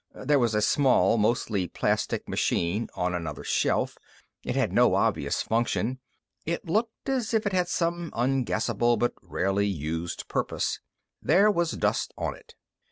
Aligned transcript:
There 0.15 0.39
was 0.39 0.55
a 0.55 0.63
small, 0.63 1.19
mostly 1.19 1.67
plastic 1.67 2.27
machine 2.27 2.87
on 2.95 3.13
another 3.13 3.43
shelf. 3.43 3.99
It 4.43 4.55
had 4.55 4.73
no 4.73 4.95
obvious 4.95 5.43
function. 5.43 5.99
It 6.43 6.65
looked 6.65 7.07
as 7.07 7.35
if 7.35 7.45
it 7.45 7.53
had 7.53 7.67
some 7.67 8.11
unguessable 8.15 8.97
but 8.97 9.13
rarely 9.21 9.67
used 9.67 10.27
purpose. 10.27 10.79
There 11.21 11.51
was 11.51 11.73
dust 11.73 12.15
on 12.17 12.35
it. 12.35 12.55